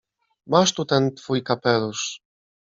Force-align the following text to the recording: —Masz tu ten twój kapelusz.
—Masz 0.51 0.73
tu 0.73 0.85
ten 0.85 1.15
twój 1.15 1.43
kapelusz. 1.43 2.19